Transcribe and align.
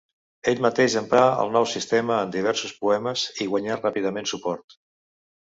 Ell 0.51 0.61
mateix 0.65 0.95
emprà 1.01 1.25
el 1.43 1.53
nou 1.57 1.67
sistema 1.73 2.17
en 2.21 2.33
diversos 2.37 2.73
poemes 2.81 3.27
i 3.47 3.49
guanyà 3.53 3.79
ràpidament 3.83 4.33
suport. 4.35 4.79